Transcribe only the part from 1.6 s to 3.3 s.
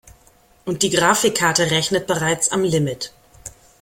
rechnet bereits am Limit.